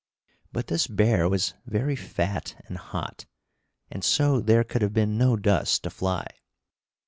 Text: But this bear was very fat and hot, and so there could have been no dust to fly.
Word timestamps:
But 0.51 0.65
this 0.65 0.87
bear 0.87 1.29
was 1.29 1.53
very 1.67 1.95
fat 1.95 2.55
and 2.67 2.75
hot, 2.79 3.27
and 3.91 4.03
so 4.03 4.39
there 4.41 4.63
could 4.63 4.81
have 4.81 4.93
been 4.93 5.15
no 5.15 5.35
dust 5.37 5.83
to 5.83 5.91
fly. 5.91 6.25